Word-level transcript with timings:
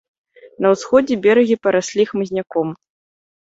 На 0.65 0.71
ўсходзе 0.73 1.17
берагі 1.25 1.59
параслі 1.67 2.07
хмызняком. 2.13 2.73